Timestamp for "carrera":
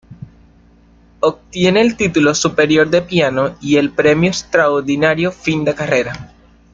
5.75-6.33